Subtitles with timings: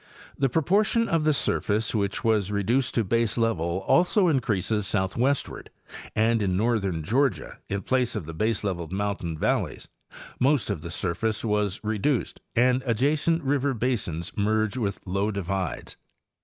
[0.35, 5.69] The proportion of the surface which was reduced to baselevel also increases southwestward
[6.15, 9.87] and in northern Georgia, in place of the baseleveled mountain valleys,
[10.39, 15.97] most of the surface was reduced and adjacent river basins merge with low divides.